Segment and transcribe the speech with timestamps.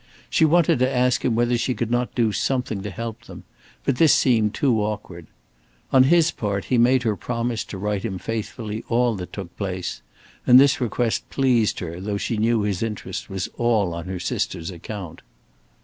[0.31, 3.43] She wanted to ask him whether she could not do something to help them,
[3.85, 5.27] but this seemed too awkward.
[5.93, 10.01] On his part he made her promise to write him faithfully all that took place,
[10.47, 14.71] and this request pleased her, though she knew his interest was all on her sister's
[14.71, 15.21] account.